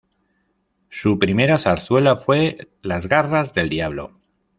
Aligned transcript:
Su 0.89 1.19
primera 1.19 1.59
zarzuela 1.59 2.17
fue 2.17 2.69
"Las 2.81 3.05
garras 3.05 3.53
del 3.53 3.69
diablo". 3.69 4.19